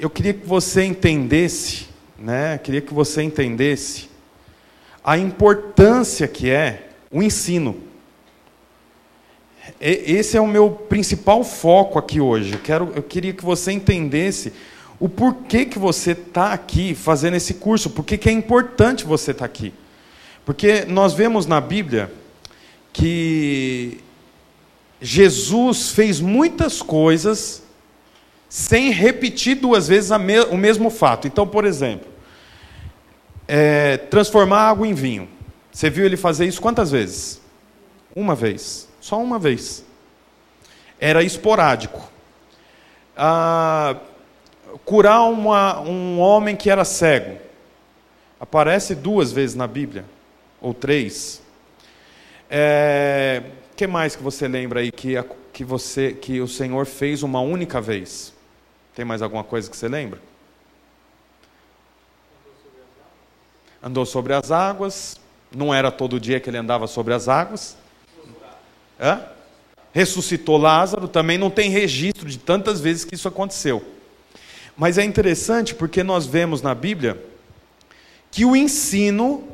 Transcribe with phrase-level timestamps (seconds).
[0.00, 1.86] eu queria que você entendesse,
[2.18, 2.56] né?
[2.56, 4.08] Queria que você entendesse
[5.04, 7.76] a importância que é o ensino.
[9.78, 12.54] Esse é o meu principal foco aqui hoje.
[12.54, 14.54] Eu, quero, eu queria que você entendesse
[14.98, 19.40] o porquê que você está aqui fazendo esse curso, por que é importante você estar
[19.40, 19.72] tá aqui.
[20.46, 22.10] Porque nós vemos na Bíblia
[22.92, 24.00] que
[25.00, 27.62] Jesus fez muitas coisas
[28.50, 31.28] sem repetir duas vezes o mesmo fato.
[31.28, 32.08] Então, por exemplo,
[33.46, 35.28] é, transformar água em vinho.
[35.70, 37.40] Você viu ele fazer isso quantas vezes?
[38.14, 38.88] Uma vez.
[39.00, 39.84] Só uma vez.
[40.98, 42.10] Era esporádico.
[43.16, 43.96] Ah,
[44.84, 47.38] curar uma, um homem que era cego.
[48.40, 50.04] Aparece duas vezes na Bíblia,
[50.60, 51.40] ou três.
[52.50, 53.44] É,
[53.76, 55.14] que mais que você lembra aí que,
[55.52, 58.39] que, você, que o Senhor fez uma única vez?
[58.94, 60.20] Tem mais alguma coisa que você lembra?
[63.82, 65.18] Andou sobre as águas.
[65.54, 67.76] Não era todo dia que ele andava sobre as águas.
[69.00, 69.22] Hã?
[69.92, 71.08] Ressuscitou Lázaro.
[71.08, 73.84] Também não tem registro de tantas vezes que isso aconteceu.
[74.76, 77.22] Mas é interessante porque nós vemos na Bíblia
[78.30, 79.48] que o ensino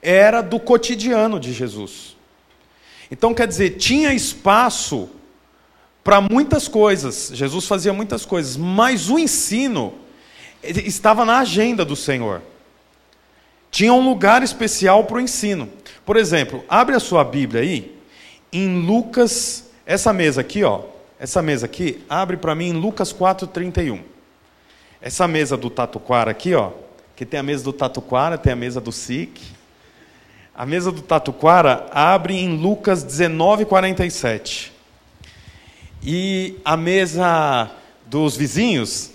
[0.00, 2.16] era do cotidiano de Jesus.
[3.10, 5.10] Então, quer dizer, tinha espaço
[6.02, 7.30] para muitas coisas.
[7.32, 9.94] Jesus fazia muitas coisas, mas o ensino
[10.62, 12.42] estava na agenda do Senhor.
[13.70, 15.68] Tinha um lugar especial para o ensino.
[16.04, 17.96] Por exemplo, abre a sua Bíblia aí,
[18.52, 20.82] em Lucas, essa mesa aqui, ó,
[21.18, 24.00] essa mesa aqui, abre para mim em Lucas 4:31.
[25.00, 26.72] Essa mesa do Tatuquara aqui, ó,
[27.16, 29.40] que tem a mesa do Tatuquara, tem a mesa do SIC.
[30.54, 34.70] A mesa do Tatuquara abre em Lucas 19:47.
[36.04, 37.70] E a mesa
[38.06, 39.12] dos vizinhos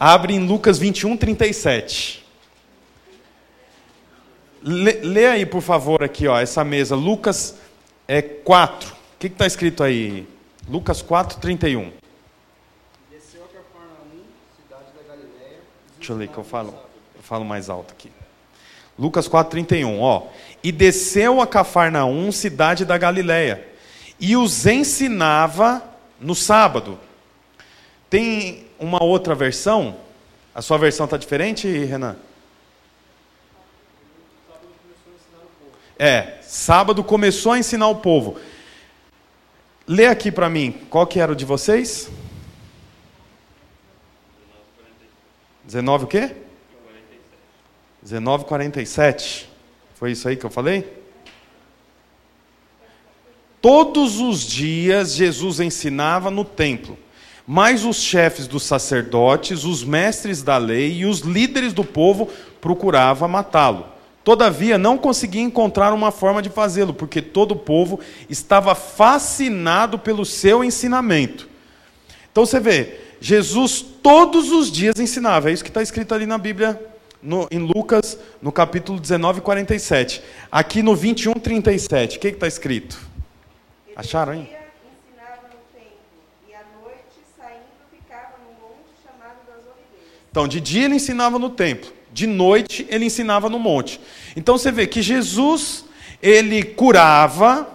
[0.00, 2.24] abre em Lucas 21, 37.
[4.62, 6.96] Lê, lê aí, por favor, aqui, ó, essa mesa.
[6.96, 7.56] Lucas
[8.08, 8.90] é 4.
[8.90, 10.26] O que está escrito aí?
[10.66, 11.92] Lucas 4, 31.
[13.10, 14.24] Desceu a Cafarnaum,
[14.56, 15.60] cidade da Galileia.
[15.98, 16.74] Deixa eu ler que eu falo,
[17.14, 18.10] eu falo mais alto aqui.
[18.98, 20.28] Lucas 4, 31, ó.
[20.62, 23.73] E desceu a Cafarnaum, cidade da Galileia
[24.18, 25.82] e os ensinava
[26.20, 26.98] no sábado.
[28.08, 29.96] Tem uma outra versão?
[30.54, 32.16] A sua versão está diferente, Renan?
[35.98, 38.38] É, sábado começou a ensinar o povo.
[39.86, 42.10] Lê aqui para mim, qual que era o de vocês?
[45.64, 46.36] 19 o quê?
[48.02, 49.48] 1947.
[49.94, 51.03] Foi isso aí que eu falei?
[53.64, 56.98] Todos os dias Jesus ensinava no templo,
[57.46, 62.28] mas os chefes dos sacerdotes, os mestres da lei e os líderes do povo
[62.60, 63.86] procuravam matá-lo.
[64.22, 70.26] Todavia, não conseguia encontrar uma forma de fazê-lo, porque todo o povo estava fascinado pelo
[70.26, 71.48] seu ensinamento.
[72.30, 76.36] Então você vê, Jesus todos os dias ensinava, é isso que está escrito ali na
[76.36, 76.78] Bíblia,
[77.22, 80.22] no, em Lucas, no capítulo 19, 47.
[80.52, 83.03] Aqui no 21, 37, o que está escrito?
[83.96, 84.48] Acharam, hein?
[90.34, 94.00] Então, de dia ele ensinava no templo, de noite ele ensinava no monte.
[94.34, 95.84] Então você vê que Jesus,
[96.20, 97.68] ele curava,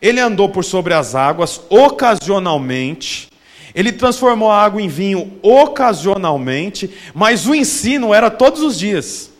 [0.00, 3.28] ele andou por sobre as águas ocasionalmente,
[3.74, 9.32] ele transformou a água em vinho ocasionalmente, mas o ensino era todos os dias.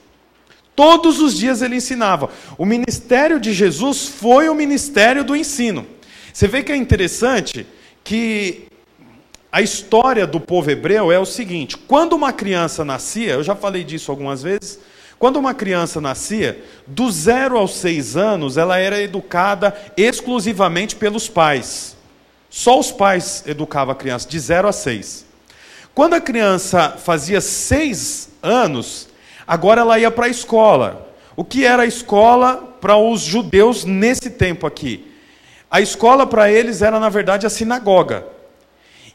[0.75, 2.31] Todos os dias ele ensinava.
[2.59, 5.87] O ministério de Jesus foi o ministério do ensino.
[6.33, 7.67] Você vê que é interessante
[8.05, 8.69] que
[9.53, 13.83] a história do povo hebreu é o seguinte: quando uma criança nascia, eu já falei
[13.85, 14.79] disso algumas vezes,
[15.19, 21.97] quando uma criança nascia, do zero aos seis anos, ela era educada exclusivamente pelos pais.
[22.49, 25.27] Só os pais educavam a criança, de zero a seis.
[25.95, 29.09] Quando a criança fazia seis anos,
[29.47, 31.09] agora ela ia para a escola.
[31.37, 35.10] O que era a escola para os judeus nesse tempo aqui?
[35.71, 38.27] A escola para eles era, na verdade, a sinagoga.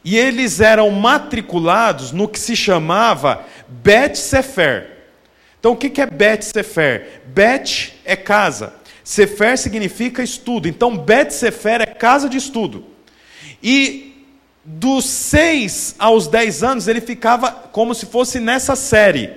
[0.02, 4.96] E eles eram matriculados no que se chamava Bet Sefer.
[5.58, 7.22] Então, o que é Bet Sefer?
[7.26, 8.72] Bet é casa.
[9.02, 10.68] Sefer significa estudo.
[10.68, 12.84] Então, Bet Sefer é casa de estudo.
[13.62, 14.24] E
[14.64, 19.30] dos 6 aos 10 anos, ele ficava como se fosse nessa série,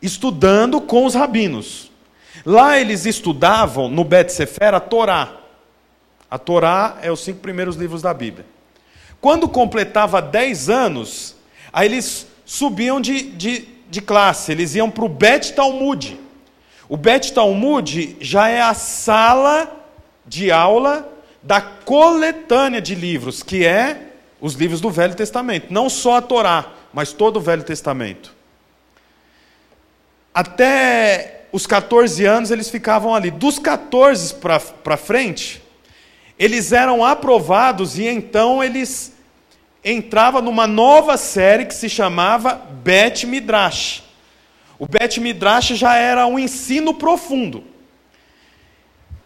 [0.00, 1.90] estudando com os rabinos.
[2.44, 5.43] Lá eles estudavam, no Bet Sefer, a Torá.
[6.34, 8.44] A Torá é os cinco primeiros livros da Bíblia.
[9.20, 11.36] Quando completava 10 anos,
[11.72, 16.18] aí eles subiam de, de, de classe, eles iam para o Bet Talmud.
[16.88, 19.80] O Bet Talmud já é a sala
[20.26, 21.08] de aula
[21.40, 24.08] da coletânea de livros, que é
[24.40, 28.34] os livros do Velho Testamento, não só a Torá, mas todo o Velho Testamento.
[30.34, 33.30] Até os 14 anos eles ficavam ali.
[33.30, 34.34] Dos 14
[34.82, 35.62] para frente,
[36.38, 39.12] eles eram aprovados e então eles
[39.84, 44.02] entravam numa nova série que se chamava Bet Midrash.
[44.78, 47.62] O Bet Midrash já era um ensino profundo.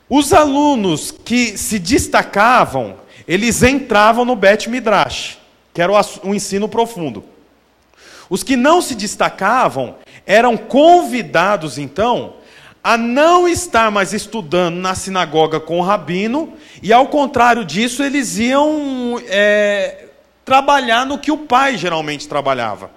[0.09, 2.97] Os alunos que se destacavam,
[3.27, 5.39] eles entravam no Bet Midrash,
[5.73, 7.25] que era o ensino profundo.
[8.29, 9.97] Os que não se destacavam
[10.27, 12.35] eram convidados, então,
[12.83, 18.39] a não estar mais estudando na sinagoga com o rabino, e ao contrário disso, eles
[18.39, 20.07] iam é,
[20.45, 22.91] trabalhar no que o pai geralmente trabalhava.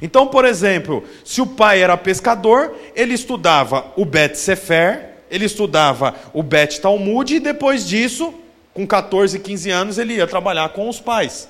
[0.00, 6.14] Então, por exemplo, se o pai era pescador, ele estudava o Bet Sefer, ele estudava
[6.32, 8.34] o Bet Talmud, e depois disso,
[8.72, 11.48] com 14, 15 anos, ele ia trabalhar com os pais,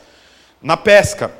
[0.62, 1.39] na pesca.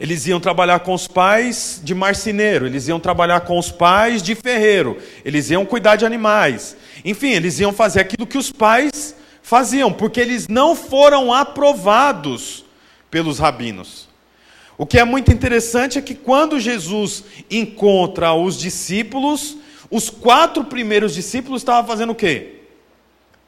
[0.00, 4.34] Eles iam trabalhar com os pais de marceneiro, eles iam trabalhar com os pais de
[4.34, 6.76] ferreiro, eles iam cuidar de animais.
[7.04, 12.64] Enfim, eles iam fazer aquilo que os pais faziam, porque eles não foram aprovados
[13.10, 14.08] pelos rabinos.
[14.76, 19.56] O que é muito interessante é que quando Jesus encontra os discípulos,
[19.90, 22.60] os quatro primeiros discípulos estavam fazendo o quê?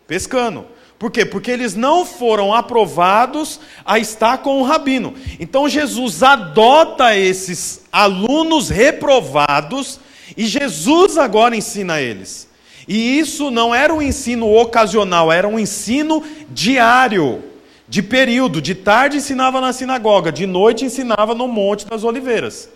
[0.09, 0.67] Pescando.
[1.01, 1.25] Por quê?
[1.25, 5.15] Porque eles não foram aprovados a estar com o rabino.
[5.41, 9.99] Então Jesus adota esses alunos reprovados
[10.37, 12.47] e Jesus agora ensina eles.
[12.87, 17.45] E isso não era um ensino ocasional, era um ensino diário,
[17.89, 18.61] de período.
[18.61, 22.69] De tarde ensinava na sinagoga, de noite ensinava no Monte das Oliveiras.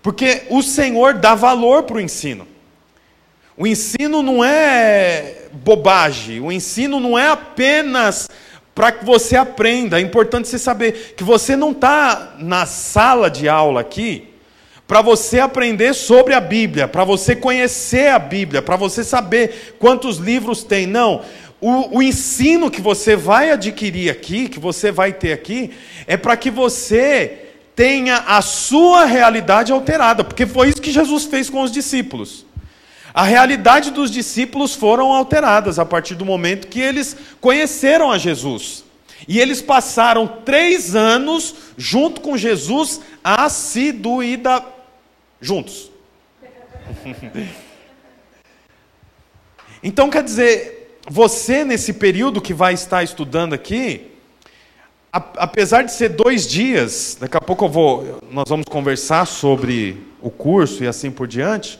[0.00, 2.46] Porque o Senhor dá valor para o ensino.
[3.56, 8.28] O ensino não é bobagem, o ensino não é apenas
[8.74, 9.98] para que você aprenda.
[9.98, 14.28] É importante você saber que você não está na sala de aula aqui
[14.86, 20.18] para você aprender sobre a Bíblia, para você conhecer a Bíblia, para você saber quantos
[20.18, 20.86] livros tem.
[20.86, 21.22] Não.
[21.60, 25.70] O, o, ensino que você vai adquirir aqui, que você vai ter aqui,
[26.06, 27.38] é para que você
[27.74, 32.44] tenha a sua realidade alterada, porque foi isso que Jesus fez com os discípulos.
[33.14, 38.82] A realidade dos discípulos foram alteradas a partir do momento que eles conheceram a Jesus.
[39.28, 44.64] E eles passaram três anos junto com Jesus, assiduída
[45.40, 45.92] juntos.
[49.80, 54.10] então quer dizer, você nesse período que vai estar estudando aqui,
[55.12, 60.82] apesar de ser dois dias, daqui a pouco vou, nós vamos conversar sobre o curso
[60.82, 61.78] e assim por diante.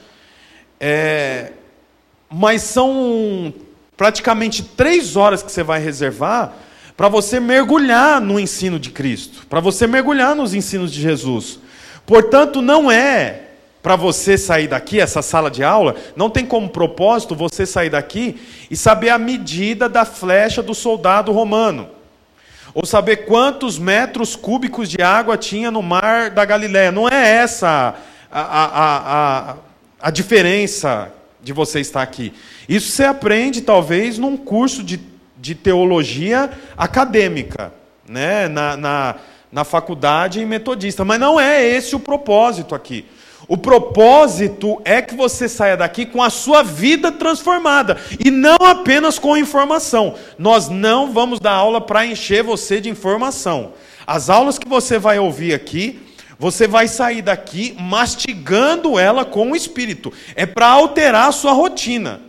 [0.81, 1.53] É,
[2.31, 3.53] mas são
[3.97, 6.53] praticamente três horas que você vai reservar
[6.97, 11.59] para você mergulhar no ensino de Cristo, para você mergulhar nos ensinos de Jesus.
[12.07, 13.41] Portanto, não é
[13.83, 18.41] para você sair daqui, essa sala de aula, não tem como propósito você sair daqui
[18.71, 21.91] e saber a medida da flecha do soldado romano.
[22.73, 26.91] Ou saber quantos metros cúbicos de água tinha no mar da Galiléia.
[26.91, 27.95] Não é essa
[28.33, 29.57] a, a, a, a
[30.11, 32.33] diferença de você estar aqui.
[32.69, 35.01] Isso você aprende, talvez, num curso de,
[35.37, 37.73] de teologia acadêmica,
[38.09, 38.49] né?
[38.49, 39.15] na, na,
[39.53, 41.05] na faculdade metodista.
[41.05, 43.05] Mas não é esse o propósito aqui.
[43.47, 49.19] O propósito é que você saia daqui com a sua vida transformada e não apenas
[49.19, 50.15] com informação.
[50.39, 53.73] Nós não vamos dar aula para encher você de informação.
[54.07, 56.01] As aulas que você vai ouvir aqui
[56.39, 60.13] você vai sair daqui mastigando ela com o espírito.
[60.35, 62.21] É para alterar a sua rotina.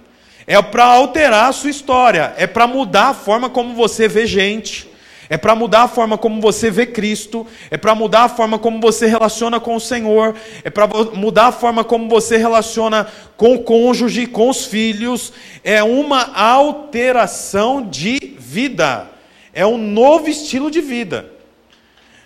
[0.48, 2.34] É para alterar a sua história.
[2.38, 4.88] É para mudar a forma como você vê gente.
[5.28, 8.80] É para mudar a forma como você vê Cristo, é para mudar a forma como
[8.80, 13.64] você relaciona com o Senhor, é para mudar a forma como você relaciona com o
[13.64, 15.34] cônjuge, com os filhos.
[15.64, 19.08] É uma alteração de vida,
[19.52, 21.35] é um novo estilo de vida.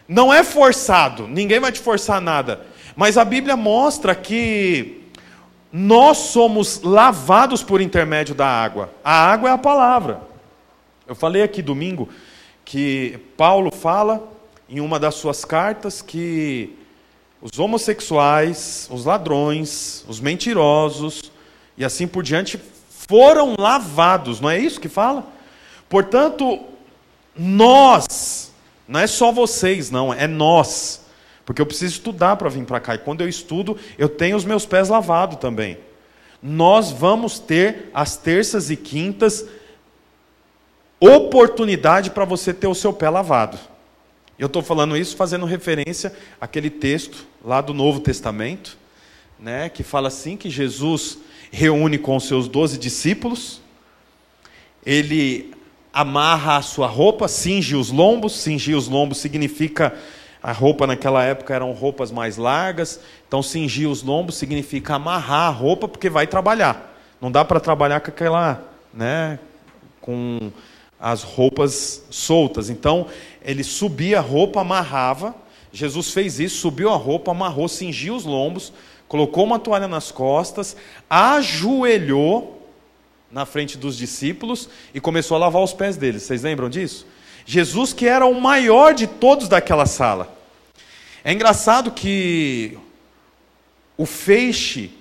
[0.10, 2.66] Não é forçado, ninguém vai te forçar nada.
[2.96, 5.04] Mas a Bíblia mostra que
[5.72, 8.92] nós somos lavados por intermédio da água.
[9.04, 10.20] A água é a palavra.
[11.08, 12.10] Eu falei aqui domingo
[12.66, 14.28] que Paulo fala
[14.68, 16.76] em uma das suas cartas que
[17.40, 21.32] os homossexuais, os ladrões, os mentirosos
[21.78, 25.24] e assim por diante foram lavados, não é isso que fala?
[25.88, 26.62] Portanto,
[27.38, 28.49] nós
[28.90, 31.06] Não é só vocês, não, é nós.
[31.46, 32.96] Porque eu preciso estudar para vir para cá.
[32.96, 35.78] E quando eu estudo, eu tenho os meus pés lavados também.
[36.42, 39.46] Nós vamos ter as terças e quintas
[41.00, 43.60] oportunidade para você ter o seu pé lavado.
[44.40, 48.76] Eu estou falando isso fazendo referência àquele texto lá do Novo Testamento,
[49.40, 51.20] né, que fala assim que Jesus
[51.52, 53.62] reúne com os seus doze discípulos,
[54.84, 55.54] ele
[56.00, 59.94] amarra a sua roupa, cinge os lombos, cingir os lombos significa
[60.42, 65.50] a roupa naquela época eram roupas mais largas, então cingir os lombos significa amarrar a
[65.50, 66.98] roupa porque vai trabalhar.
[67.20, 68.64] Não dá para trabalhar com aquela,
[68.94, 69.40] né,
[70.00, 70.50] com
[70.98, 72.70] as roupas soltas.
[72.70, 73.08] Então,
[73.42, 75.36] ele subia a roupa, amarrava.
[75.74, 78.72] Jesus fez isso, subiu a roupa, amarrou, cingiu os lombos,
[79.06, 80.78] colocou uma toalha nas costas,
[81.10, 82.59] ajoelhou
[83.32, 86.24] na frente dos discípulos e começou a lavar os pés deles.
[86.24, 87.06] Vocês lembram disso?
[87.46, 90.36] Jesus, que era o maior de todos daquela sala.
[91.24, 92.78] É engraçado que
[93.98, 94.92] o feixe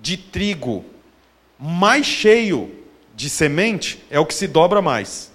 [0.00, 0.84] de trigo
[1.58, 2.74] mais cheio
[3.14, 5.30] de semente é o que se dobra mais.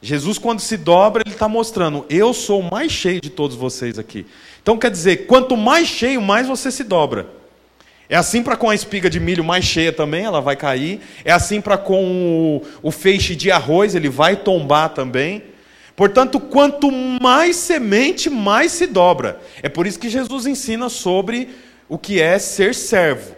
[0.00, 3.98] Jesus, quando se dobra, ele está mostrando: eu sou o mais cheio de todos vocês
[3.98, 4.26] aqui.
[4.60, 7.41] Então quer dizer, quanto mais cheio, mais você se dobra.
[8.12, 11.00] É assim para com a espiga de milho mais cheia também, ela vai cair.
[11.24, 15.44] É assim para com o, o feixe de arroz, ele vai tombar também.
[15.96, 19.40] Portanto, quanto mais semente, mais se dobra.
[19.62, 21.48] É por isso que Jesus ensina sobre
[21.88, 23.34] o que é ser servo.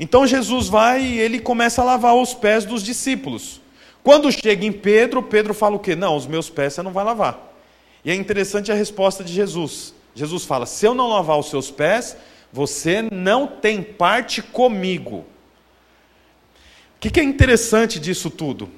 [0.00, 3.60] Então Jesus vai e ele começa a lavar os pés dos discípulos.
[4.02, 5.94] Quando chega em Pedro, Pedro fala o quê?
[5.94, 7.54] Não, os meus pés você não vai lavar.
[8.02, 9.92] E é interessante a resposta de Jesus.
[10.14, 12.16] Jesus fala: se eu não lavar os seus pés,
[12.52, 15.24] você não tem parte comigo.
[16.96, 18.68] O que, é interessante disso tudo?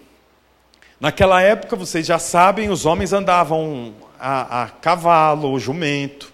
[1.00, 6.30] Naquela época, vocês já sabem, os homens andavam a, a cavalo, jumento,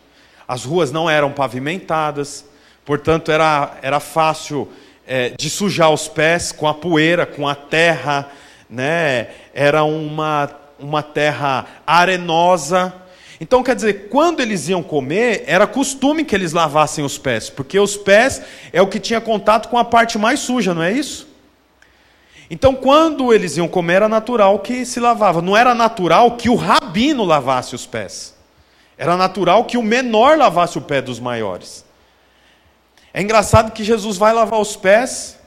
[0.49, 2.45] as ruas não eram pavimentadas,
[2.85, 4.69] portanto, era, era fácil
[5.07, 8.29] é, de sujar os pés com a poeira, com a terra,
[8.69, 9.29] né?
[9.55, 12.93] era uma, uma terra arenosa.
[13.41, 17.79] Então, quer dizer, quando eles iam comer, era costume que eles lavassem os pés, porque
[17.79, 21.29] os pés é o que tinha contato com a parte mais suja, não é isso?
[22.49, 25.43] Então, quando eles iam comer, era natural que se lavava.
[25.43, 28.35] Não era natural que o rabino lavasse os pés.
[28.97, 31.85] Era natural que o menor lavasse o pé dos maiores.
[33.13, 35.39] É engraçado que Jesus vai lavar os pés,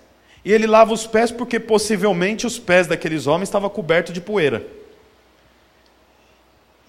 [0.43, 4.65] e ele lava os pés porque possivelmente os pés daqueles homens estavam cobertos de poeira.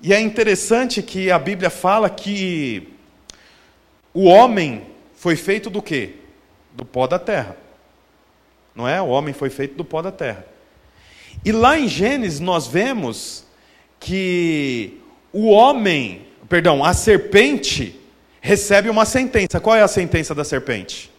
[0.03, 2.89] E é interessante que a Bíblia fala que
[4.15, 6.15] o homem foi feito do quê?
[6.73, 7.57] Do pó da terra.
[8.75, 9.01] Não é?
[9.03, 10.47] O homem foi feito do pó da terra.
[11.45, 13.45] E lá em Gênesis nós vemos
[13.99, 14.99] que
[15.33, 18.01] o homem, perdão, a serpente
[18.41, 19.61] recebe uma sentença.
[19.61, 21.11] Qual é a sentença da serpente?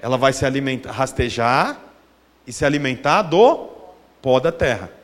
[0.00, 1.80] Ela vai se alimentar, rastejar
[2.46, 3.70] e se alimentar do
[4.20, 5.01] pó da terra.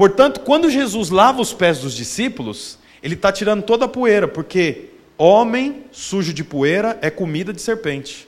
[0.00, 4.86] Portanto, quando Jesus lava os pés dos discípulos, ele está tirando toda a poeira, porque
[5.18, 8.26] homem sujo de poeira é comida de serpente.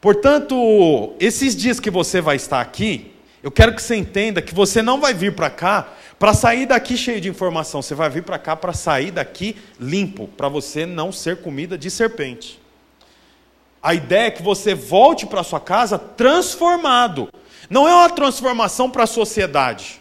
[0.00, 3.12] Portanto, esses dias que você vai estar aqui,
[3.42, 6.96] eu quero que você entenda que você não vai vir para cá para sair daqui
[6.96, 11.10] cheio de informação, você vai vir para cá para sair daqui limpo, para você não
[11.10, 12.60] ser comida de serpente.
[13.82, 17.28] A ideia é que você volte para sua casa transformado.
[17.68, 20.00] Não é uma transformação para a sociedade.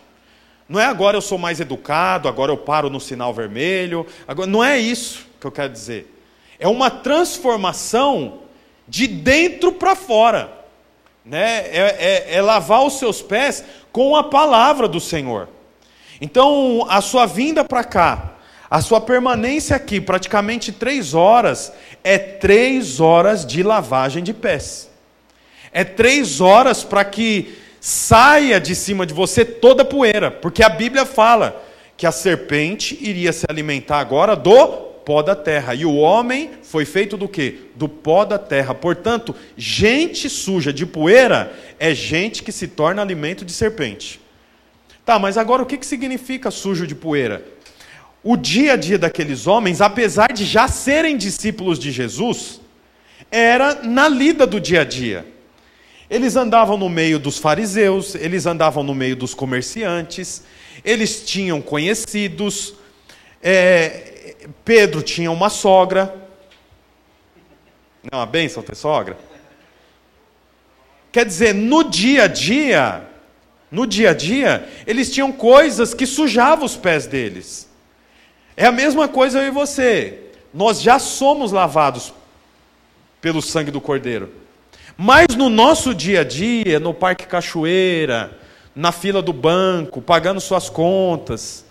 [0.70, 4.06] Não é agora eu sou mais educado, agora eu paro no sinal vermelho.
[4.28, 6.14] Agora, não é isso que eu quero dizer.
[6.60, 8.40] É uma transformação
[8.88, 10.52] de dentro para fora.
[11.24, 11.60] Né?
[11.68, 15.50] É, é, é lavar os seus pés com a palavra do Senhor.
[16.20, 18.34] Então, a sua vinda para cá,
[18.70, 21.72] a sua permanência aqui, praticamente três horas,
[22.04, 24.90] é três horas de lavagem de pés.
[25.78, 30.70] É três horas para que saia de cima de você toda a poeira, porque a
[30.70, 31.64] Bíblia fala
[31.96, 34.68] que a serpente iria se alimentar agora do
[35.06, 35.76] pó da terra.
[35.76, 37.60] E o homem foi feito do quê?
[37.76, 38.74] Do pó da terra.
[38.74, 44.20] Portanto, gente suja de poeira é gente que se torna alimento de serpente.
[45.06, 47.46] Tá, mas agora o que, que significa sujo de poeira?
[48.24, 52.60] O dia a dia daqueles homens, apesar de já serem discípulos de Jesus,
[53.30, 55.37] era na lida do dia a dia.
[56.10, 60.44] Eles andavam no meio dos fariseus, eles andavam no meio dos comerciantes,
[60.84, 62.76] eles tinham conhecidos,
[63.42, 66.16] é, Pedro tinha uma sogra.
[68.12, 69.18] Não, a bênção ter sogra.
[71.12, 73.08] Quer dizer, no dia a dia,
[73.70, 77.68] No dia a dia, eles tinham coisas que sujavam os pés deles.
[78.56, 80.20] É a mesma coisa eu e você.
[80.54, 82.14] Nós já somos lavados
[83.20, 84.32] pelo sangue do Cordeiro.
[84.98, 88.36] Mas no nosso dia a dia, no Parque Cachoeira,
[88.76, 91.64] na fila do banco, pagando suas contas,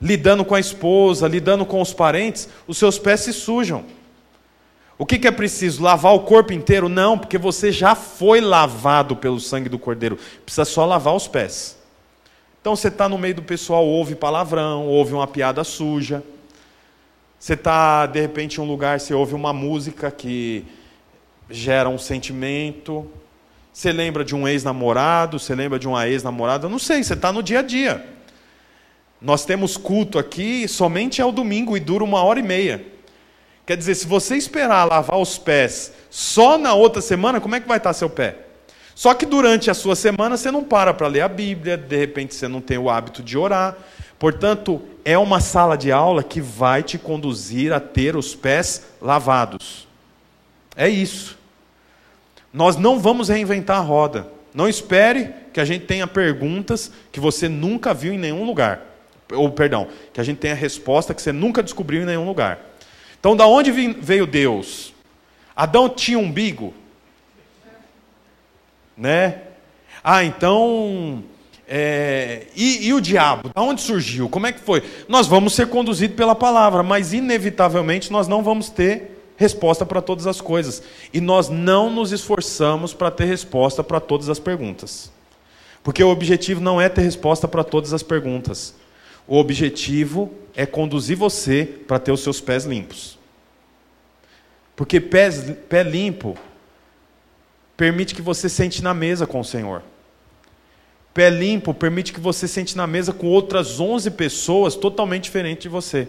[0.00, 3.84] lidando com a esposa, lidando com os parentes, os seus pés se sujam.
[4.98, 5.82] O que, que, é preciso?
[5.82, 6.86] Lavar o corpo inteiro?
[6.86, 10.18] Não, porque você já foi lavado pelo sangue do Cordeiro.
[10.44, 11.78] Precisa só lavar os pés.
[12.60, 16.22] Então você está no meio do pessoal, ouve palavrão, ouve uma piada suja.
[17.38, 20.66] Você está, de repente, em um lugar, você ouve uma música que
[21.50, 23.06] gera um sentimento.
[23.72, 27.42] Você lembra de um ex-namorado, você lembra de uma ex-namorada, não sei, você está no
[27.42, 28.04] dia a dia.
[29.20, 32.84] Nós temos culto aqui somente ao domingo e dura uma hora e meia.
[33.66, 37.68] Quer dizer, se você esperar lavar os pés só na outra semana, como é que
[37.68, 38.36] vai estar seu pé?
[38.94, 42.34] Só que durante a sua semana você não para para ler a Bíblia, de repente
[42.34, 43.76] você não tem o hábito de orar.
[44.18, 49.88] Portanto, é uma sala de aula que vai te conduzir a ter os pés lavados.
[50.76, 51.39] É isso.
[52.52, 54.26] Nós não vamos reinventar a roda.
[54.52, 58.82] Não espere que a gente tenha perguntas que você nunca viu em nenhum lugar.
[59.32, 62.58] Ou, perdão, que a gente tenha resposta que você nunca descobriu em nenhum lugar.
[63.18, 64.92] Então, da onde veio Deus?
[65.54, 66.74] Adão tinha umbigo?
[68.96, 69.42] Né?
[70.02, 71.22] Ah, então.
[71.68, 73.50] É, e, e, o diabo?
[73.54, 74.28] Da onde surgiu?
[74.28, 74.82] Como é que foi?
[75.08, 80.26] Nós vamos ser conduzidos pela palavra, mas inevitavelmente nós não vamos ter resposta para todas
[80.26, 80.82] as coisas.
[81.14, 85.10] E nós não nos esforçamos para ter resposta para todas as perguntas.
[85.82, 88.74] Porque o objetivo não é ter resposta para todas as perguntas.
[89.26, 93.18] O objetivo é conduzir você para ter os seus pés limpos.
[94.76, 96.36] Porque pés, pé limpo
[97.78, 99.82] permite que você sente na mesa com o Senhor.
[101.14, 105.70] Pé limpo permite que você sente na mesa com outras 11 pessoas totalmente diferentes de
[105.70, 106.06] você.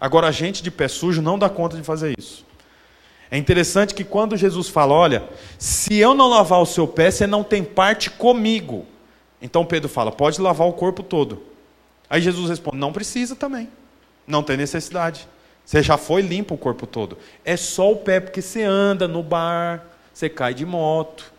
[0.00, 2.51] Agora, a gente de pé sujo não dá conta de fazer isso.
[3.32, 5.26] É interessante que quando Jesus fala: Olha,
[5.58, 8.84] se eu não lavar o seu pé, você não tem parte comigo.
[9.40, 11.42] Então Pedro fala: Pode lavar o corpo todo.
[12.10, 13.70] Aí Jesus responde: Não precisa também.
[14.26, 15.26] Não tem necessidade.
[15.64, 17.16] Você já foi limpo o corpo todo.
[17.42, 21.32] É só o pé, porque você anda no bar, você cai de moto,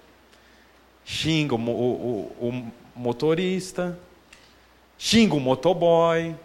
[1.05, 3.99] xinga o, o, o, o motorista,
[4.97, 6.35] xinga o motoboy,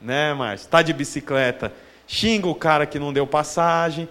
[0.00, 0.64] né, Márcio?
[0.64, 1.72] Está de bicicleta,
[2.08, 4.08] xinga o cara que não deu passagem.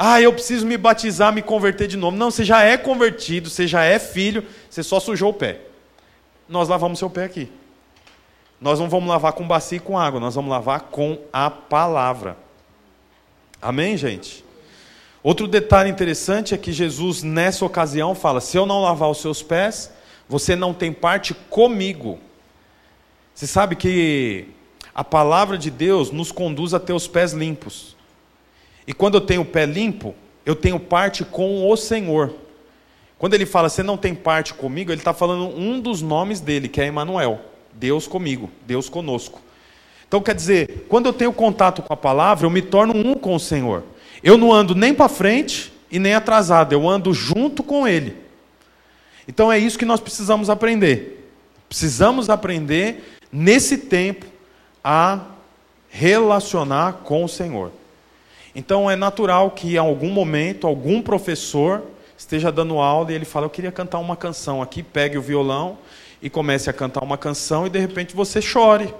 [0.00, 2.16] Ah, eu preciso me batizar, me converter de novo.
[2.16, 5.60] Não, você já é convertido, você já é filho, você só sujou o pé.
[6.48, 7.50] Nós lavamos seu pé aqui.
[8.60, 12.36] Nós não vamos lavar com bacia e com água, nós vamos lavar com a palavra.
[13.60, 14.44] Amém, gente?
[15.20, 19.42] Outro detalhe interessante é que Jesus, nessa ocasião, fala: se eu não lavar os seus
[19.42, 19.92] pés,
[20.28, 22.20] você não tem parte comigo.
[23.34, 24.46] Você sabe que
[24.94, 27.97] a palavra de Deus nos conduz a ter os pés limpos.
[28.88, 30.14] E quando eu tenho o pé limpo,
[30.46, 32.34] eu tenho parte com o Senhor.
[33.18, 36.68] Quando ele fala, você não tem parte comigo, ele está falando um dos nomes dele,
[36.68, 37.38] que é Emmanuel.
[37.74, 39.42] Deus comigo, Deus conosco.
[40.06, 43.34] Então quer dizer, quando eu tenho contato com a palavra, eu me torno um com
[43.34, 43.84] o Senhor.
[44.22, 48.16] Eu não ando nem para frente e nem atrasado, eu ando junto com Ele.
[49.28, 51.30] Então é isso que nós precisamos aprender.
[51.68, 54.24] Precisamos aprender nesse tempo
[54.82, 55.26] a
[55.90, 57.70] relacionar com o Senhor.
[58.58, 61.84] Então é natural que em algum momento algum professor
[62.16, 65.78] esteja dando aula e ele fala: Eu queria cantar uma canção aqui, pegue o violão
[66.20, 68.92] e comece a cantar uma canção e de repente você chore.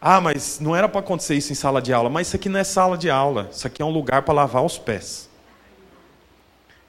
[0.00, 2.10] Ah, mas não era para acontecer isso em sala de aula.
[2.10, 3.48] Mas isso aqui não é sala de aula.
[3.52, 5.30] Isso aqui é um lugar para lavar os pés.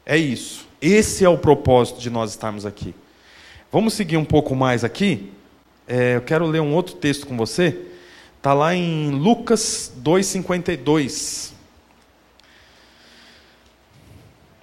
[0.03, 0.65] É isso.
[0.81, 2.95] Esse é o propósito de nós estarmos aqui.
[3.71, 5.31] Vamos seguir um pouco mais aqui.
[5.87, 7.77] É, eu quero ler um outro texto com você.
[8.37, 11.58] Está lá em Lucas 2,52.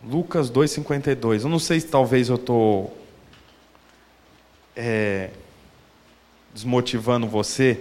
[0.08, 1.42] Lucas 2,52.
[1.42, 2.96] Eu não sei se talvez eu estou
[4.76, 5.30] é,
[6.54, 7.80] desmotivando você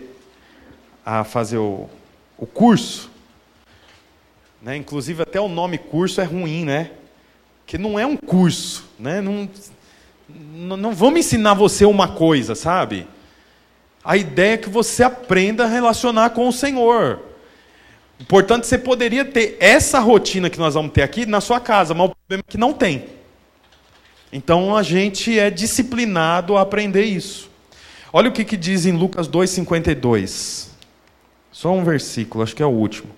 [1.06, 1.88] a fazer o,
[2.36, 3.12] o curso,
[4.60, 4.76] né?
[4.76, 6.92] inclusive até o nome curso é ruim, né?
[7.68, 9.22] Que não é um curso, né?
[9.22, 9.48] Não,
[10.76, 13.08] não vamos ensinar você uma coisa, sabe?
[14.04, 17.35] A ideia é que você aprenda a relacionar com o Senhor.
[18.28, 22.10] Portanto, você poderia ter essa rotina que nós vamos ter aqui na sua casa, mas
[22.10, 23.06] o problema é que não tem.
[24.32, 27.50] Então a gente é disciplinado a aprender isso.
[28.12, 30.68] Olha o que, que diz em Lucas 2,52.
[31.52, 33.10] Só um versículo, acho que é o último.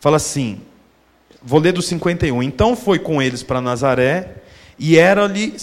[0.00, 0.60] Fala assim,
[1.42, 2.42] vou ler do 51.
[2.42, 4.38] Então foi com eles para Nazaré,
[4.78, 5.56] e era-lhe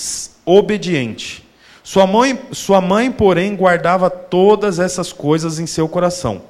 [0.45, 1.43] obediente.
[1.83, 6.41] Sua mãe, sua mãe, porém, guardava todas essas coisas em seu coração.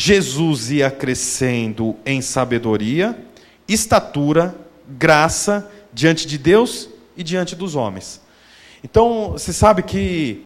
[0.00, 3.18] Jesus ia crescendo em sabedoria,
[3.66, 4.54] estatura,
[4.86, 8.20] graça diante de Deus e diante dos homens.
[8.84, 10.44] Então, você sabe que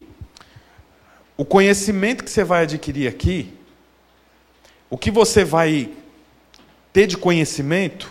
[1.37, 3.53] o conhecimento que você vai adquirir aqui,
[4.89, 5.91] o que você vai
[6.91, 8.11] ter de conhecimento,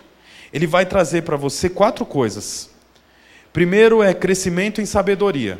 [0.53, 2.69] ele vai trazer para você quatro coisas.
[3.51, 5.59] Primeiro é crescimento em sabedoria.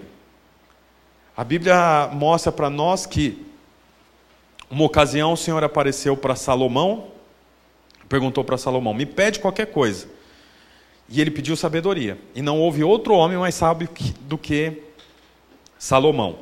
[1.36, 3.50] A Bíblia mostra para nós que
[4.72, 7.08] uma ocasião o Senhor apareceu para Salomão,
[8.08, 10.08] perguntou para Salomão: "Me pede qualquer coisa".
[11.10, 12.18] E ele pediu sabedoria.
[12.34, 13.90] E não houve outro homem mais sábio
[14.22, 14.82] do que
[15.78, 16.38] Salomão.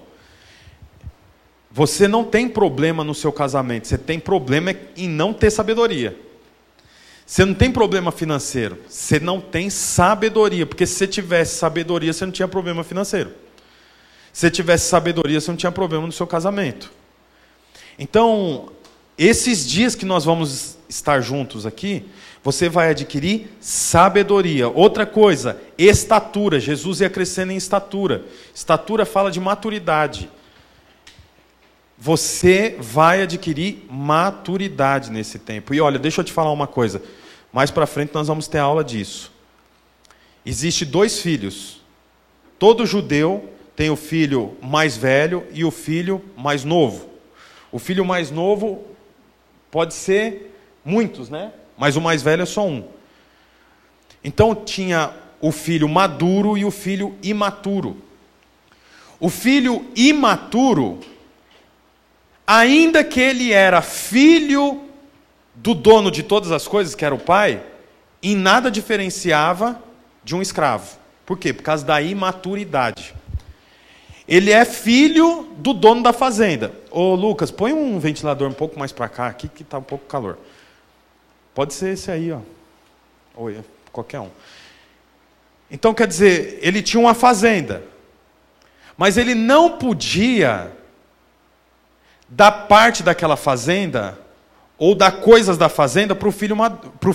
[1.72, 6.18] Você não tem problema no seu casamento, você tem problema em não ter sabedoria.
[7.26, 12.26] Você não tem problema financeiro, você não tem sabedoria, porque se você tivesse sabedoria, você
[12.26, 13.32] não tinha problema financeiro.
[14.34, 16.92] Se você tivesse sabedoria, você não tinha problema no seu casamento.
[18.00, 18.70] Então,
[19.18, 22.06] esses dias que nós vamos estar juntos aqui,
[22.44, 24.70] você vai adquirir sabedoria.
[24.70, 26.60] Outra coisa, estatura.
[26.60, 28.26] Jesus ia crescendo em estatura.
[28.56, 30.30] Estatura fala de maturidade
[32.00, 35.74] você vai adquirir maturidade nesse tempo.
[35.74, 37.04] E olha, deixa eu te falar uma coisa.
[37.52, 39.32] Mais para frente nós vamos ter aula disso.
[40.46, 41.82] Existe dois filhos.
[42.58, 47.09] Todo judeu tem o filho mais velho e o filho mais novo.
[47.72, 48.86] O filho mais novo
[49.70, 51.52] pode ser muitos, né?
[51.78, 52.84] Mas o mais velho é só um.
[54.24, 57.98] Então tinha o filho maduro e o filho imaturo.
[59.20, 61.00] O filho imaturo
[62.50, 64.82] ainda que ele era filho
[65.54, 67.62] do dono de todas as coisas, que era o pai,
[68.24, 69.80] em nada diferenciava
[70.24, 70.98] de um escravo.
[71.28, 71.54] Por quê?
[71.54, 73.14] Por causa da imaturidade.
[74.30, 76.72] Ele é filho do dono da fazenda.
[76.92, 80.06] Ô Lucas, põe um ventilador um pouco mais para cá, aqui que está um pouco
[80.06, 80.38] calor.
[81.56, 82.38] Pode ser esse aí, ó.
[83.36, 83.52] Ou
[83.92, 84.30] qualquer um.
[85.72, 87.84] Então quer dizer, ele tinha uma fazenda.
[88.96, 90.72] Mas ele não podia
[92.30, 94.16] dar parte daquela fazenda
[94.78, 96.56] ou dar coisas da fazenda para o filho,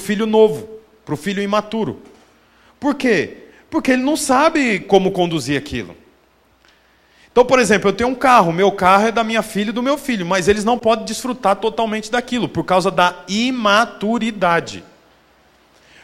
[0.01, 0.69] filho novo,
[1.05, 2.03] para o filho imaturo.
[2.81, 3.47] Por quê?
[3.71, 6.03] Porque ele não sabe como conduzir aquilo.
[7.35, 9.83] Então, por exemplo, eu tenho um carro, meu carro é da minha filha e do
[9.83, 14.85] meu filho, mas eles não podem desfrutar totalmente daquilo, por causa da imaturidade.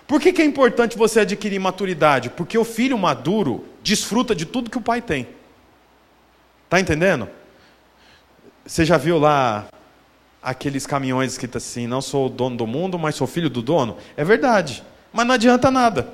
[0.09, 2.31] Por que, que é importante você adquirir maturidade?
[2.31, 5.29] Porque o filho maduro desfruta de tudo que o pai tem.
[6.64, 7.29] Está entendendo?
[8.66, 9.69] Você já viu lá
[10.43, 13.97] aqueles caminhões escrito assim: não sou o dono do mundo, mas sou filho do dono?
[14.16, 16.12] É verdade, mas não adianta nada.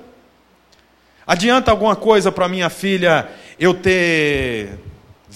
[1.27, 4.79] Adianta alguma coisa para minha filha eu ter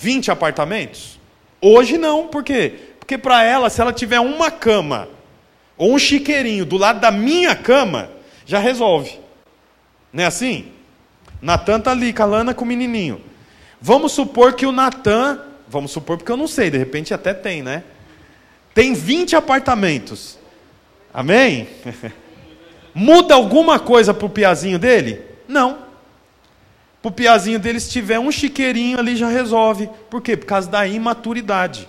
[0.00, 1.18] 20 apartamentos?
[1.60, 2.74] Hoje não, por quê?
[2.98, 5.08] Porque para ela, se ela tiver uma cama
[5.76, 8.10] ou um chiqueirinho do lado da minha cama,
[8.46, 9.18] já resolve.
[10.12, 10.72] Não é assim?
[11.40, 13.20] Natan está ali, calana com o menininho.
[13.80, 17.62] Vamos supor que o Natan Vamos supor, porque eu não sei, de repente até tem,
[17.62, 17.84] né?
[18.74, 20.36] Tem 20 apartamentos.
[21.14, 21.68] Amém?
[22.92, 25.22] Muda alguma coisa para o piazinho dele?
[25.46, 25.89] Não.
[27.02, 29.88] O piazinho dele, se tiver um chiqueirinho ali, já resolve.
[30.10, 30.36] Por quê?
[30.36, 31.88] Por causa da imaturidade.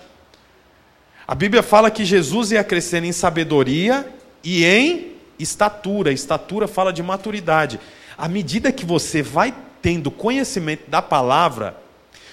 [1.26, 4.06] A Bíblia fala que Jesus ia crescendo em sabedoria
[4.42, 6.12] e em estatura.
[6.12, 7.78] Estatura fala de maturidade.
[8.16, 11.76] À medida que você vai tendo conhecimento da palavra,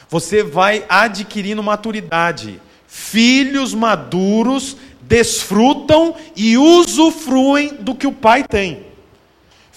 [0.08, 2.62] você vai adquirindo maturidade.
[2.88, 8.89] Filhos maduros desfrutam e usufruem do que o pai tem.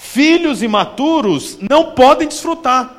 [0.03, 2.93] Filhos imaturos não podem desfrutar.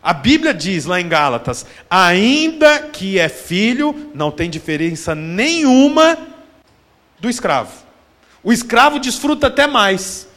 [0.00, 6.16] A Bíblia diz lá em Gálatas: ainda que é filho, não tem diferença nenhuma
[7.18, 7.72] do escravo.
[8.42, 10.28] O escravo desfruta até mais,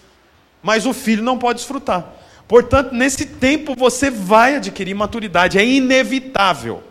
[0.62, 2.13] mas o filho não pode desfrutar.
[2.47, 6.84] Portanto, nesse tempo você vai adquirir maturidade, é inevitável.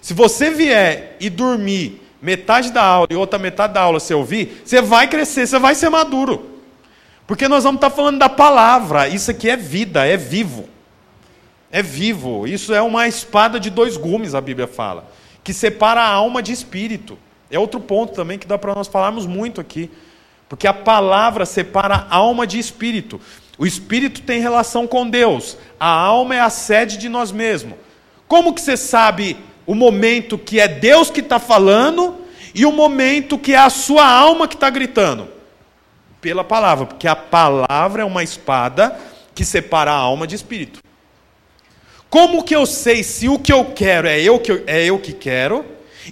[0.00, 4.62] Se você vier e dormir metade da aula e outra metade da aula você ouvir,
[4.64, 6.55] você vai crescer, você vai ser maduro.
[7.26, 10.68] Porque nós vamos estar falando da palavra, isso aqui é vida, é vivo.
[11.70, 15.10] É vivo, isso é uma espada de dois gumes, a Bíblia fala,
[15.42, 17.18] que separa a alma de espírito.
[17.50, 19.90] É outro ponto também que dá para nós falarmos muito aqui.
[20.48, 23.20] Porque a palavra separa alma de espírito.
[23.58, 25.56] O espírito tem relação com Deus.
[25.78, 27.78] A alma é a sede de nós mesmos.
[28.28, 29.36] Como que você sabe
[29.66, 32.16] o momento que é Deus que está falando
[32.54, 35.35] e o momento que é a sua alma que está gritando?
[36.20, 38.98] Pela palavra, porque a palavra é uma espada
[39.34, 40.80] que separa a alma de espírito.
[42.08, 45.12] Como que eu sei se o que eu quero é eu que, é eu que
[45.12, 45.64] quero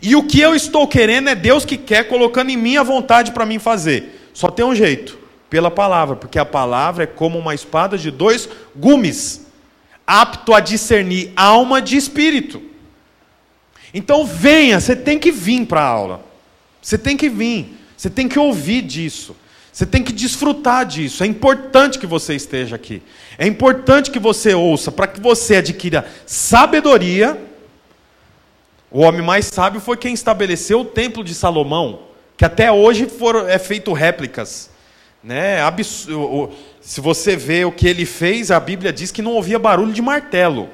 [0.02, 3.32] e o que eu estou querendo é Deus que quer, colocando em mim a vontade
[3.32, 4.28] para mim fazer?
[4.32, 8.48] Só tem um jeito: pela palavra, porque a palavra é como uma espada de dois
[8.74, 9.46] gumes,
[10.06, 12.60] apto a discernir alma de espírito.
[13.92, 16.24] Então venha, você tem que vir para a aula.
[16.82, 19.36] Você tem que vir, você tem que ouvir disso.
[19.74, 21.24] Você tem que desfrutar disso.
[21.24, 23.02] É importante que você esteja aqui.
[23.36, 27.36] É importante que você ouça, para que você adquira sabedoria.
[28.88, 32.02] O homem mais sábio foi quem estabeleceu o templo de Salomão,
[32.36, 34.70] que até hoje foram, é feito réplicas.
[35.24, 35.56] Né?
[36.80, 40.00] Se você vê o que ele fez, a Bíblia diz que não ouvia barulho de
[40.00, 40.68] martelo.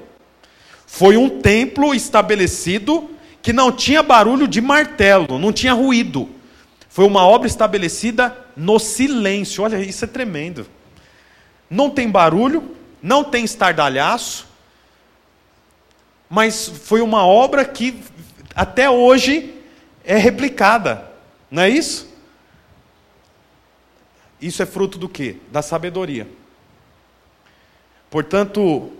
[0.86, 3.08] Foi um templo estabelecido
[3.40, 6.28] que não tinha barulho de martelo, não tinha ruído.
[6.90, 9.62] Foi uma obra estabelecida no silêncio.
[9.62, 10.66] Olha, isso é tremendo.
[11.68, 14.46] Não tem barulho, não tem estardalhaço,
[16.28, 18.02] mas foi uma obra que
[18.54, 19.54] até hoje
[20.04, 21.10] é replicada.
[21.50, 22.08] Não é isso?
[24.40, 25.36] Isso é fruto do quê?
[25.50, 26.28] Da sabedoria.
[28.10, 28.92] Portanto,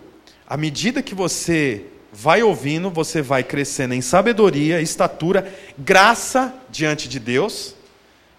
[0.46, 7.18] à medida que você vai ouvindo, você vai crescendo em sabedoria, estatura, graça diante de
[7.18, 7.74] Deus.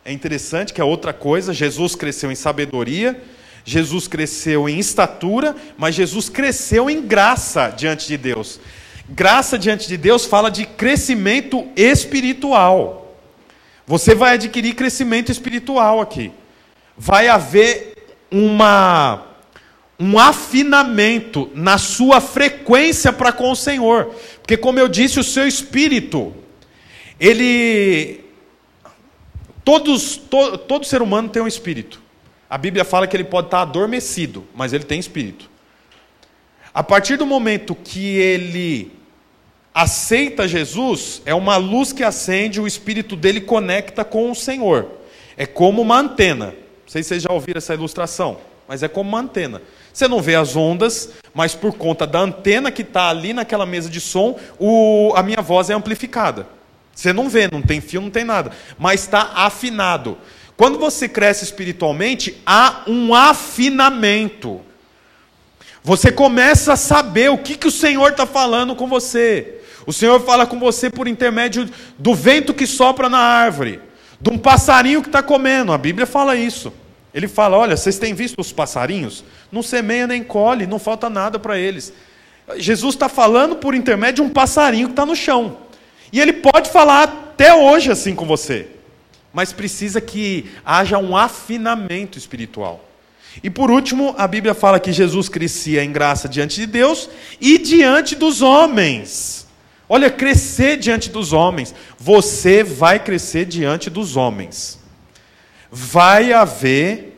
[0.03, 3.21] É interessante que é outra coisa, Jesus cresceu em sabedoria,
[3.63, 8.59] Jesus cresceu em estatura, mas Jesus cresceu em graça diante de Deus.
[9.07, 13.15] Graça diante de Deus fala de crescimento espiritual.
[13.85, 16.31] Você vai adquirir crescimento espiritual aqui.
[16.97, 17.93] Vai haver
[18.31, 19.27] uma
[19.99, 24.15] um afinamento na sua frequência para com o Senhor.
[24.41, 26.33] Porque como eu disse, o seu espírito
[27.19, 28.20] ele
[29.63, 32.01] Todos, to, todo ser humano tem um espírito.
[32.49, 35.49] A Bíblia fala que ele pode estar adormecido, mas ele tem espírito.
[36.73, 38.91] A partir do momento que ele
[39.73, 44.87] aceita Jesus, é uma luz que acende, o espírito dele conecta com o Senhor.
[45.37, 46.47] É como uma antena.
[46.47, 49.61] Não sei se vocês já ouviram essa ilustração, mas é como uma antena.
[49.93, 53.89] Você não vê as ondas, mas por conta da antena que está ali naquela mesa
[53.89, 56.47] de som, o, a minha voz é amplificada.
[56.93, 60.17] Você não vê, não tem fio, não tem nada, mas está afinado.
[60.55, 64.61] Quando você cresce espiritualmente, há um afinamento.
[65.83, 69.61] Você começa a saber o que, que o Senhor está falando com você.
[69.87, 73.79] O Senhor fala com você por intermédio do vento que sopra na árvore,
[74.19, 75.73] de um passarinho que está comendo.
[75.73, 76.71] A Bíblia fala isso.
[77.13, 79.23] Ele fala: Olha, vocês têm visto os passarinhos?
[79.51, 81.91] Não semeia nem colhe, não falta nada para eles.
[82.57, 85.57] Jesus está falando por intermédio de um passarinho que está no chão.
[86.11, 88.67] E ele pode falar até hoje assim com você,
[89.33, 92.85] mas precisa que haja um afinamento espiritual.
[93.41, 97.57] E por último, a Bíblia fala que Jesus crescia em graça diante de Deus e
[97.57, 99.47] diante dos homens.
[99.87, 101.73] Olha, crescer diante dos homens.
[101.97, 104.79] Você vai crescer diante dos homens.
[105.71, 107.11] Vai haver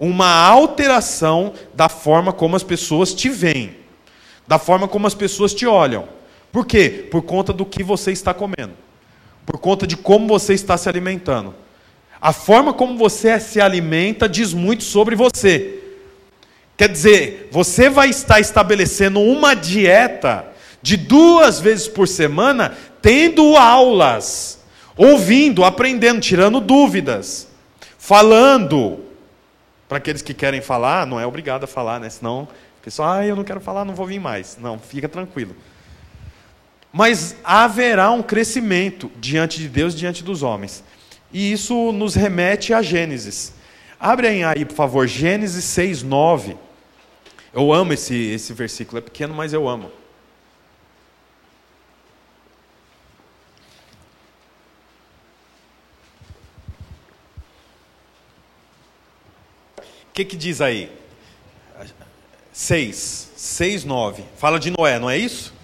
[0.00, 3.76] uma alteração da forma como as pessoas te veem,
[4.48, 6.08] da forma como as pessoas te olham.
[6.52, 7.08] Por quê?
[7.10, 8.74] Por conta do que você está comendo.
[9.46, 11.54] Por conta de como você está se alimentando.
[12.20, 15.80] A forma como você se alimenta diz muito sobre você.
[16.76, 20.46] Quer dizer, você vai estar estabelecendo uma dieta
[20.80, 24.60] de duas vezes por semana, tendo aulas,
[24.96, 27.48] ouvindo, aprendendo, tirando dúvidas,
[27.98, 29.00] falando.
[29.88, 32.08] Para aqueles que querem falar, não é obrigado a falar, né?
[32.08, 32.48] Senão,
[32.82, 34.58] pessoal, ah, eu não quero falar, não vou vir mais.
[34.60, 35.54] Não, fica tranquilo.
[36.92, 40.84] Mas haverá um crescimento diante de Deus, diante dos homens.
[41.32, 43.54] E isso nos remete a Gênesis.
[43.98, 46.56] Abrem aí, por favor, Gênesis 6, 9.
[47.54, 49.90] Eu amo esse, esse versículo, é pequeno, mas eu amo.
[59.78, 60.92] O que, que diz aí?
[62.52, 64.24] 6, 6, 9.
[64.36, 65.54] Fala de Noé, não é isso?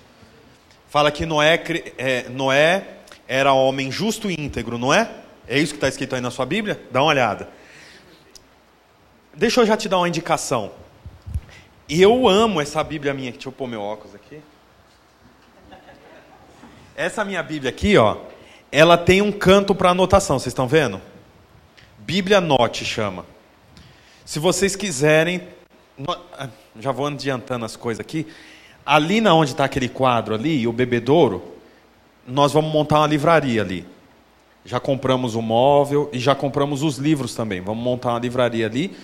[0.89, 1.63] Fala que Noé,
[1.97, 2.87] é, Noé
[3.27, 5.11] era homem justo e íntegro, não é?
[5.47, 6.81] É isso que está escrito aí na sua Bíblia?
[6.91, 7.49] Dá uma olhada.
[9.35, 10.73] Deixa eu já te dar uma indicação.
[11.89, 13.33] E eu amo essa Bíblia minha.
[13.33, 14.41] Deixa eu pôr meu óculos aqui.
[16.97, 18.17] Essa minha Bíblia aqui, ó,
[18.73, 20.39] ela tem um canto para anotação.
[20.39, 21.01] Vocês estão vendo?
[21.99, 23.25] Bíblia Note chama.
[24.25, 25.47] Se vocês quiserem,
[26.37, 26.49] ah,
[26.79, 28.27] já vou adiantando as coisas aqui
[28.89, 31.43] ali na onde está aquele quadro ali, o bebedouro,
[32.27, 33.85] nós vamos montar uma livraria ali.
[34.65, 37.61] Já compramos o móvel e já compramos os livros também.
[37.61, 38.97] Vamos montar uma livraria ali.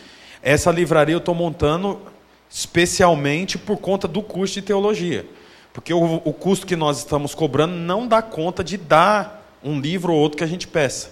[0.42, 2.00] Essa livraria eu estou montando
[2.48, 5.26] especialmente por conta do custo de teologia.
[5.70, 10.14] Porque o, o custo que nós estamos cobrando não dá conta de dar um livro
[10.14, 11.10] ou outro que a gente peça.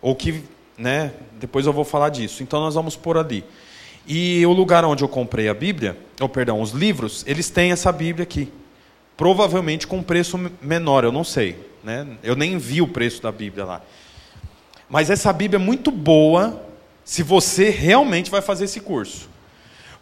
[0.00, 0.42] Ou que,
[0.78, 2.42] né, depois eu vou falar disso.
[2.42, 3.44] Então nós vamos por ali.
[4.06, 7.92] E o lugar onde eu comprei a Bíblia, ou perdão, os livros, eles têm essa
[7.92, 8.52] Bíblia aqui.
[9.16, 11.56] Provavelmente com preço menor, eu não sei.
[11.84, 12.06] Né?
[12.22, 13.82] Eu nem vi o preço da Bíblia lá.
[14.88, 16.60] Mas essa Bíblia é muito boa
[17.04, 19.28] se você realmente vai fazer esse curso.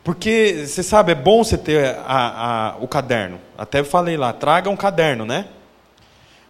[0.03, 3.39] Porque, você sabe, é bom você ter a, a, o caderno.
[3.57, 5.47] Até falei lá, traga um caderno, né?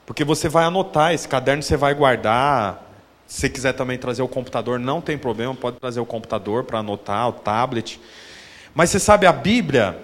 [0.07, 2.88] Porque você vai anotar, esse caderno você vai guardar.
[3.29, 7.29] Se quiser também trazer o computador, não tem problema, pode trazer o computador para anotar,
[7.29, 8.01] o tablet.
[8.75, 9.99] Mas você sabe, a Bíblia,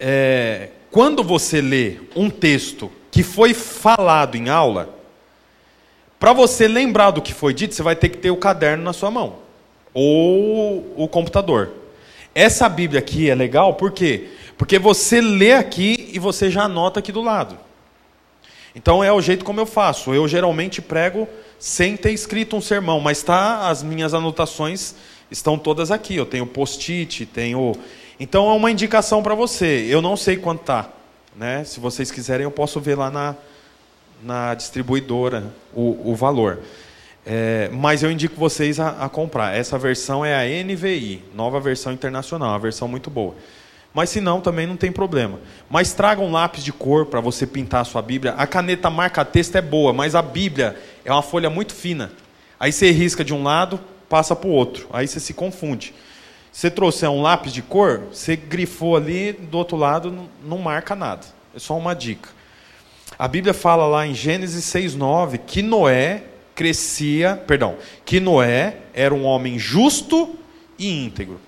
[0.00, 4.98] é, quando você lê um texto que foi falado em aula,
[6.18, 8.94] para você lembrar do que foi dito, você vai ter que ter o caderno na
[8.94, 9.40] sua mão
[9.92, 11.70] ou o computador.
[12.34, 14.28] Essa Bíblia aqui é legal por quê?
[14.56, 17.58] Porque você lê aqui e você já anota aqui do lado.
[18.74, 20.14] Então é o jeito como eu faço.
[20.14, 21.28] Eu geralmente prego
[21.64, 24.94] sem ter escrito um sermão, mas tá as minhas anotações
[25.30, 26.14] estão todas aqui.
[26.14, 27.74] Eu tenho post-it, tenho
[28.20, 29.86] Então é uma indicação para você.
[29.88, 30.90] Eu não sei quanto tá,
[31.34, 31.64] né?
[31.64, 33.34] Se vocês quiserem eu posso ver lá na
[34.22, 36.60] na distribuidora o, o valor.
[37.24, 39.56] É, mas eu indico vocês a, a, comprar.
[39.56, 43.34] Essa versão é a NVI, nova versão internacional, uma versão muito boa.
[43.94, 45.38] Mas se não, também não tem problema.
[45.70, 48.34] Mas traga um lápis de cor para você pintar a sua Bíblia.
[48.36, 52.10] A caneta marca-texto é boa, mas a Bíblia é uma folha muito fina.
[52.58, 53.78] Aí você risca de um lado,
[54.08, 54.88] passa para o outro.
[54.92, 55.94] Aí você se confunde.
[56.50, 60.96] Você trouxer um lápis de cor, você grifou ali, do outro lado não, não marca
[60.96, 61.24] nada.
[61.54, 62.30] É só uma dica.
[63.16, 69.24] A Bíblia fala lá em Gênesis 6:9 que Noé crescia, perdão, que Noé era um
[69.24, 70.36] homem justo
[70.78, 71.40] e íntegro.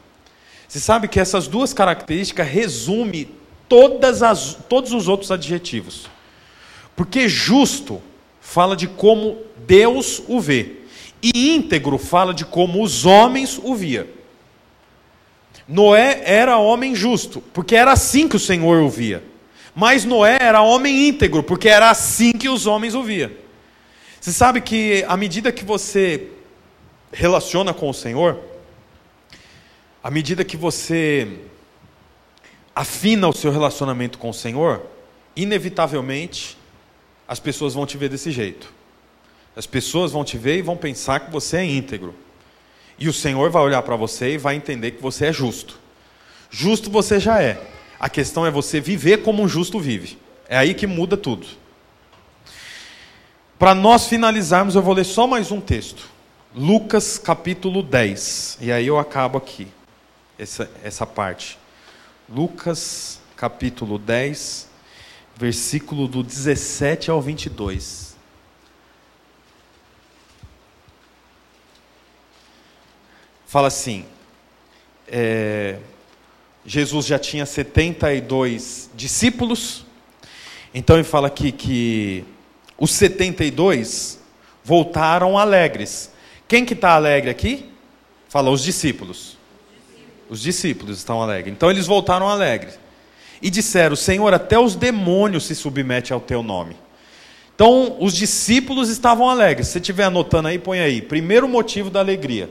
[0.68, 3.28] Você sabe que essas duas características resumem
[3.68, 6.08] todas as, todos os outros adjetivos.
[6.94, 8.02] Porque justo
[8.40, 10.76] fala de como Deus o vê,
[11.22, 14.08] e íntegro fala de como os homens o via.
[15.68, 19.22] Noé era homem justo, porque era assim que o Senhor o via.
[19.74, 23.36] Mas Noé era homem íntegro, porque era assim que os homens o via.
[24.20, 26.28] Você sabe que à medida que você
[27.12, 28.38] relaciona com o Senhor,
[30.06, 31.26] à medida que você
[32.72, 34.86] afina o seu relacionamento com o Senhor,
[35.34, 36.56] inevitavelmente
[37.26, 38.72] as pessoas vão te ver desse jeito.
[39.56, 42.14] As pessoas vão te ver e vão pensar que você é íntegro.
[42.96, 45.76] E o Senhor vai olhar para você e vai entender que você é justo.
[46.52, 47.60] Justo você já é.
[47.98, 50.16] A questão é você viver como um justo vive.
[50.48, 51.48] É aí que muda tudo.
[53.58, 56.08] Para nós finalizarmos, eu vou ler só mais um texto.
[56.54, 58.58] Lucas capítulo 10.
[58.60, 59.66] E aí eu acabo aqui,
[60.38, 61.58] essa, essa parte.
[62.28, 64.68] Lucas capítulo 10,
[65.36, 68.16] versículo do 17 ao 22.
[73.46, 74.04] Fala assim:
[75.06, 75.78] é,
[76.64, 79.84] Jesus já tinha 72 discípulos.
[80.74, 82.24] Então ele fala aqui que
[82.76, 84.18] os 72
[84.64, 86.10] voltaram alegres.
[86.48, 87.70] Quem que está alegre aqui?
[88.28, 89.35] Fala os discípulos.
[90.28, 91.54] Os discípulos estão alegres.
[91.54, 92.78] Então eles voltaram alegres.
[93.40, 96.76] E disseram: Senhor, até os demônios se submetem ao teu nome.
[97.54, 99.68] Então os discípulos estavam alegres.
[99.68, 101.00] Se estiver anotando aí, põe aí.
[101.00, 102.50] Primeiro motivo da alegria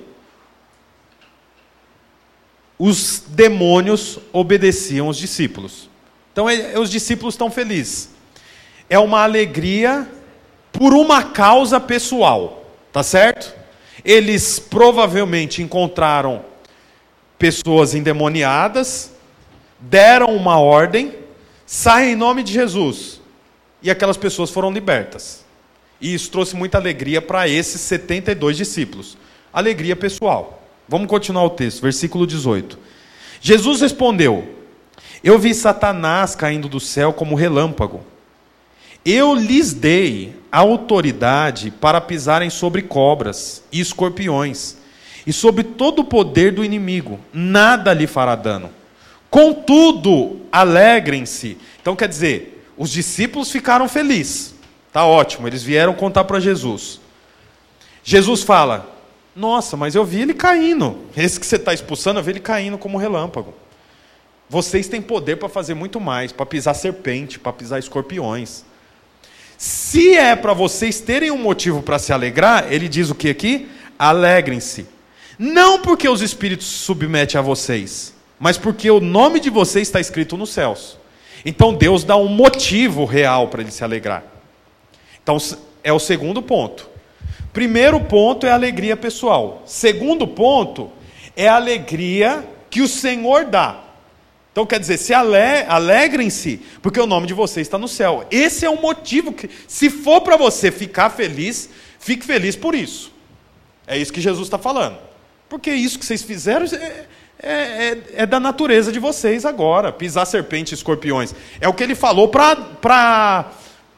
[2.78, 5.90] os demônios obedeciam os discípulos.
[6.32, 6.48] Então
[6.80, 8.10] os discípulos estão felizes.
[8.90, 10.08] É uma alegria
[10.72, 13.54] por uma causa pessoal, tá certo?
[14.04, 16.44] Eles provavelmente encontraram
[17.38, 19.12] pessoas endemoniadas,
[19.80, 21.14] deram uma ordem,
[21.66, 23.22] saem em nome de Jesus.
[23.82, 25.46] E aquelas pessoas foram libertas.
[26.00, 29.18] E isso trouxe muita alegria para esses 72 discípulos.
[29.54, 30.64] Alegria pessoal.
[30.88, 32.78] Vamos continuar o texto, versículo 18.
[33.42, 34.48] Jesus respondeu:
[35.24, 38.04] Eu vi Satanás caindo do céu como relâmpago.
[39.06, 44.78] Eu lhes dei autoridade para pisarem sobre cobras e escorpiões,
[45.26, 48.70] e sobre todo o poder do inimigo, nada lhe fará dano.
[49.30, 51.58] Contudo, alegrem-se.
[51.82, 54.54] Então quer dizer, os discípulos ficaram felizes.
[54.94, 57.02] Tá ótimo, eles vieram contar para Jesus.
[58.04, 58.96] Jesus fala:
[59.36, 60.98] nossa, mas eu vi ele caindo.
[61.18, 63.54] Esse que você está expulsando, eu vi ele caindo como relâmpago.
[64.50, 68.64] Vocês têm poder para fazer muito mais, para pisar serpente, para pisar escorpiões.
[69.58, 73.68] Se é para vocês terem um motivo para se alegrar, ele diz o que aqui?
[73.98, 74.86] Alegrem-se.
[75.38, 80.00] Não porque os espíritos se submetem a vocês, mas porque o nome de vocês está
[80.00, 80.98] escrito nos céus.
[81.46, 84.24] Então Deus dá um motivo real para ele se alegrar.
[85.22, 85.38] Então
[85.84, 86.90] é o segundo ponto.
[87.54, 89.64] Primeiro ponto é a alegria pessoal.
[89.66, 90.92] Segundo ponto
[91.36, 93.82] é a alegria que o Senhor dá.
[94.52, 98.26] Então quer dizer, se ale, alegrem-se, porque o nome de vocês está no céu.
[98.32, 101.70] Esse é o motivo que, se for para você ficar feliz,
[102.00, 103.12] fique feliz por isso.
[103.86, 104.98] É isso que Jesus está falando.
[105.50, 107.06] Porque isso que vocês fizeram é,
[107.38, 111.34] é, é, é, da natureza de vocês agora, pisar serpente e escorpiões.
[111.60, 113.52] É o que ele falou para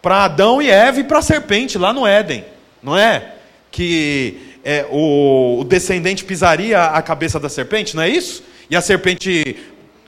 [0.04, 2.44] Adão e Eva e para a serpente lá no Éden,
[2.82, 3.36] não é?
[3.72, 8.44] Que é, o, o, descendente pisaria a cabeça da serpente, não é isso?
[8.70, 9.56] E a serpente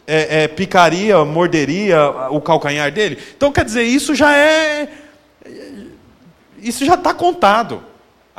[0.06, 3.18] é, é, picaria, morderia o calcanhar dele.
[3.38, 4.90] Então, quer dizer, isso já é.
[6.58, 7.84] Isso já está contado.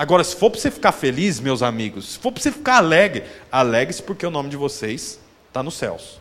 [0.00, 3.22] Agora, se for para você ficar feliz, meus amigos, se for para você ficar alegre,
[3.52, 6.18] alegre-se porque o nome de vocês está nos céus.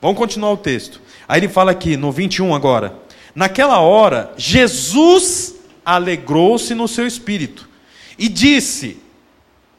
[0.00, 1.00] Vamos continuar o texto.
[1.26, 2.94] Aí ele fala aqui, no 21 agora.
[3.34, 7.68] Naquela hora, Jesus alegrou-se no seu espírito
[8.16, 8.98] e disse: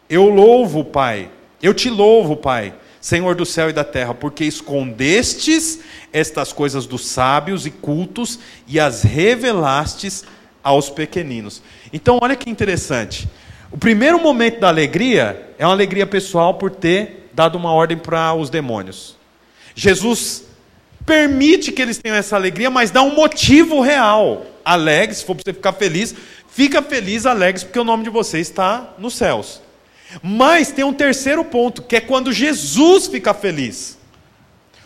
[0.09, 1.31] Eu louvo, Pai,
[1.63, 5.79] eu te louvo, Pai, Senhor do céu e da terra, porque escondestes
[6.11, 8.37] estas coisas dos sábios e cultos
[8.67, 10.25] e as revelastes
[10.63, 11.61] aos pequeninos.
[11.91, 13.27] Então, olha que interessante.
[13.71, 18.33] O primeiro momento da alegria é uma alegria pessoal por ter dado uma ordem para
[18.33, 19.15] os demônios.
[19.75, 20.45] Jesus
[21.05, 24.45] permite que eles tenham essa alegria, mas dá um motivo real.
[24.63, 26.13] Alegre, se for para você ficar feliz,
[26.49, 29.61] fica feliz, alegre, porque o nome de vocês está nos céus.
[30.21, 33.97] Mas tem um terceiro ponto, que é quando Jesus fica feliz.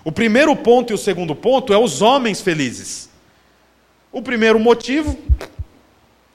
[0.03, 3.09] O primeiro ponto e o segundo ponto é os homens felizes.
[4.11, 5.17] O primeiro motivo,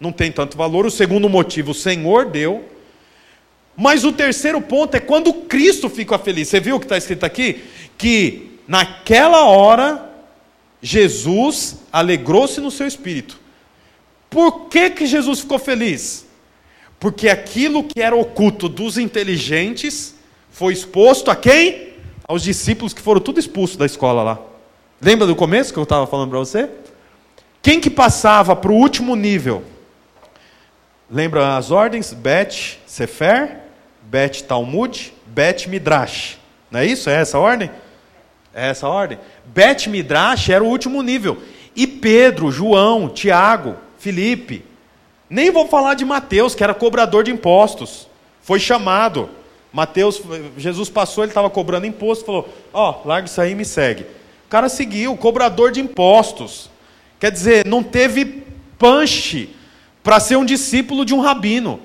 [0.00, 0.86] não tem tanto valor.
[0.86, 2.64] O segundo motivo, o Senhor deu.
[3.76, 6.48] Mas o terceiro ponto é quando Cristo fica feliz.
[6.48, 7.64] Você viu o que está escrito aqui?
[7.96, 10.10] Que naquela hora,
[10.82, 13.38] Jesus alegrou-se no seu espírito.
[14.28, 16.26] Por que, que Jesus ficou feliz?
[16.98, 20.14] Porque aquilo que era oculto dos inteligentes
[20.50, 21.94] foi exposto a quem?
[22.26, 24.38] Aos discípulos que foram tudo expulsos da escola lá.
[25.00, 26.68] Lembra do começo que eu estava falando para você?
[27.62, 29.62] Quem que passava para o último nível?
[31.10, 32.12] Lembra as ordens?
[32.12, 33.60] Bet Sefer,
[34.02, 36.38] Bet Talmud, Bet Midrash.
[36.70, 37.08] Não é isso?
[37.08, 37.70] É essa a ordem?
[38.52, 39.18] É essa a ordem.
[39.46, 41.38] Bet Midrash era o último nível.
[41.74, 44.64] E Pedro, João, Tiago, Felipe.
[45.30, 48.08] Nem vou falar de Mateus, que era cobrador de impostos.
[48.42, 49.30] Foi chamado.
[49.72, 50.20] Mateus,
[50.56, 54.02] Jesus passou, ele estava cobrando imposto, falou: Ó, oh, larga isso aí e me segue.
[54.46, 56.70] O cara seguiu, cobrador de impostos.
[57.20, 58.42] Quer dizer, não teve
[58.78, 59.54] punch
[60.08, 61.80] para ser um discípulo de um rabino.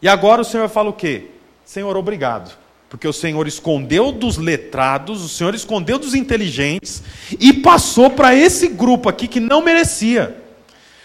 [0.00, 1.26] E agora o Senhor fala o quê?
[1.66, 2.56] Senhor, obrigado.
[2.88, 7.02] Porque o Senhor escondeu dos letrados, o Senhor escondeu dos inteligentes
[7.38, 10.34] e passou para esse grupo aqui que não merecia.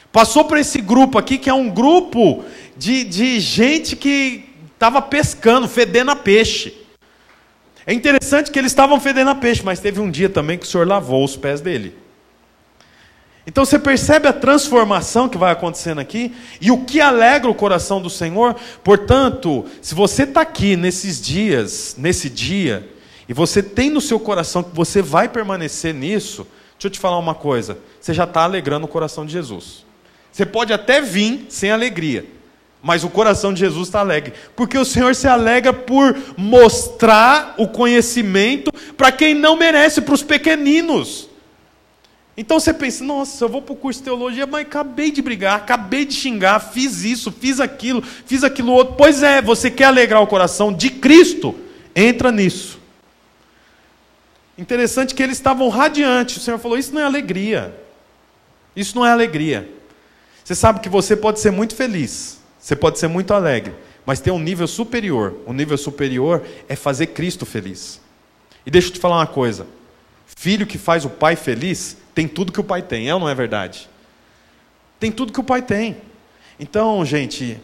[0.09, 2.45] Passou para esse grupo aqui que é um grupo
[2.77, 6.73] de, de gente que estava pescando, fedendo a peixe.
[7.85, 10.69] É interessante que eles estavam fedendo a peixe, mas teve um dia também que o
[10.69, 12.02] Senhor lavou os pés dele.
[13.45, 18.01] Então você percebe a transformação que vai acontecendo aqui e o que alegra o coração
[18.01, 18.55] do Senhor.
[18.83, 22.89] Portanto, se você está aqui nesses dias, nesse dia,
[23.27, 27.17] e você tem no seu coração que você vai permanecer nisso, deixa eu te falar
[27.17, 29.85] uma coisa: você já está alegrando o coração de Jesus.
[30.31, 32.25] Você pode até vir sem alegria,
[32.81, 37.67] mas o coração de Jesus está alegre, porque o Senhor se alegra por mostrar o
[37.67, 41.32] conhecimento para quem não merece, para os pequeninos.
[42.35, 45.55] Então você pensa, nossa, eu vou para o curso de teologia, mas acabei de brigar,
[45.55, 48.95] acabei de xingar, fiz isso, fiz aquilo, fiz aquilo outro.
[48.95, 51.55] Pois é, você quer alegrar o coração de Cristo?
[51.95, 52.79] Entra nisso.
[54.57, 56.37] Interessante que eles estavam radiantes.
[56.37, 57.75] O Senhor falou: Isso não é alegria.
[58.75, 59.69] Isso não é alegria.
[60.43, 63.73] Você sabe que você pode ser muito feliz, você pode ser muito alegre,
[64.05, 65.35] mas tem um nível superior.
[65.45, 68.01] O nível superior é fazer Cristo feliz.
[68.65, 69.65] E deixa eu te falar uma coisa:
[70.35, 73.29] filho que faz o pai feliz tem tudo que o pai tem, é ou não
[73.29, 73.89] é verdade?
[74.99, 75.97] Tem tudo que o pai tem.
[76.59, 77.59] Então, gente,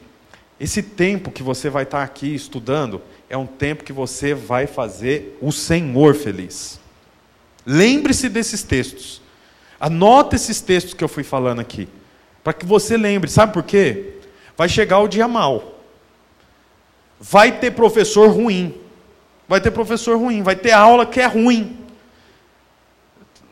[0.59, 5.37] esse tempo que você vai estar aqui estudando é um tempo que você vai fazer
[5.39, 6.79] o Senhor feliz.
[7.65, 9.21] Lembre-se desses textos.
[9.79, 11.87] Anota esses textos que eu fui falando aqui.
[12.43, 13.29] Para que você lembre.
[13.29, 14.15] Sabe por quê?
[14.57, 15.79] Vai chegar o dia mal.
[17.19, 18.75] Vai ter professor ruim.
[19.47, 20.41] Vai ter professor ruim.
[20.41, 21.77] Vai ter aula que é ruim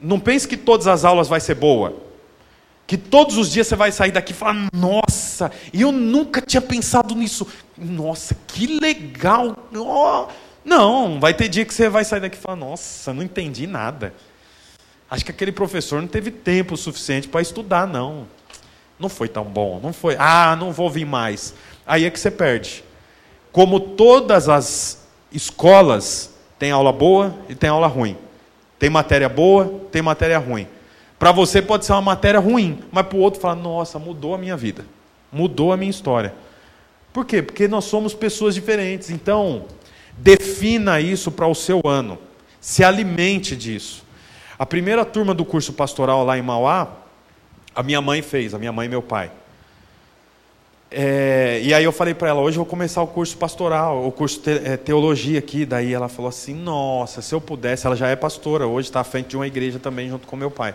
[0.01, 1.95] não pense que todas as aulas vai ser boa.
[2.85, 7.13] Que todos os dias você vai sair daqui e falar, nossa, eu nunca tinha pensado
[7.15, 7.45] nisso.
[7.77, 9.57] Nossa, que legal.
[9.75, 10.27] Oh,
[10.63, 14.13] Não, vai ter dia que você vai sair daqui e falar: nossa, não entendi nada.
[15.09, 18.27] Acho que aquele professor não teve tempo suficiente para estudar, não.
[18.99, 20.15] Não foi tão bom, não foi.
[20.17, 21.53] Ah, não vou vir mais.
[21.85, 22.83] Aí é que você perde.
[23.51, 28.17] Como todas as escolas têm aula boa e tem aula ruim.
[28.79, 30.67] Tem matéria boa, tem matéria ruim.
[31.17, 34.37] Para você pode ser uma matéria ruim, mas para o outro fala: nossa, mudou a
[34.37, 34.85] minha vida,
[35.31, 36.33] mudou a minha história.
[37.11, 37.41] Por quê?
[37.41, 39.09] Porque nós somos pessoas diferentes.
[39.09, 39.65] Então,
[40.17, 42.19] defina isso para o seu ano.
[42.61, 44.03] Se alimente disso.
[44.59, 46.87] A primeira turma do curso pastoral lá em Mauá,
[47.73, 49.31] a minha mãe fez, a minha mãe e meu pai.
[50.89, 54.11] É, e aí eu falei para ela, hoje eu vou começar o curso pastoral, o
[54.11, 55.65] curso de é, teologia aqui.
[55.65, 59.03] Daí ela falou assim, nossa, se eu pudesse, ela já é pastora, hoje está à
[59.03, 60.73] frente de uma igreja também junto com meu pai.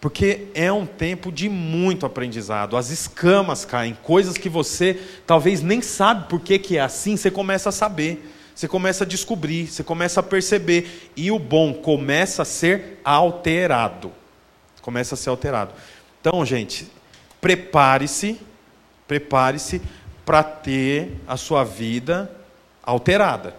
[0.00, 2.76] Porque é um tempo de muito aprendizado.
[2.76, 7.30] As escamas caem, coisas que você talvez nem sabe por que, que é assim, você
[7.30, 11.10] começa a saber, você começa a descobrir, você começa a perceber.
[11.16, 14.12] E o bom começa a ser alterado.
[14.82, 15.72] Começa a ser alterado.
[16.20, 16.88] Então, gente,
[17.40, 18.38] prepare-se,
[19.06, 19.80] prepare-se
[20.24, 22.30] para ter a sua vida
[22.82, 23.54] alterada.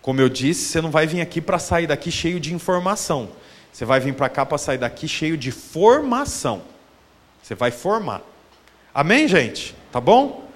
[0.00, 3.30] Como eu disse, você não vai vir aqui para sair daqui cheio de informação.
[3.72, 6.62] Você vai vir para cá para sair daqui cheio de formação.
[7.42, 8.22] Você vai formar.
[8.94, 9.74] Amém, gente?
[9.90, 10.48] Tá bom?